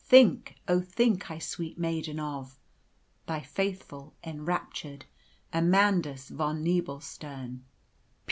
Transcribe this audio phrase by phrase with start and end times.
[0.03, 2.57] Think, oh, think I sweet maiden of
[3.27, 5.05] "Thy faithful, enraptured,
[5.53, 7.63] "AMANDUS VON NEBELSTERN.